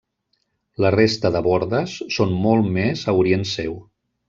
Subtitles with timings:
[0.85, 3.79] La resta de bordes són molt més a orient seu.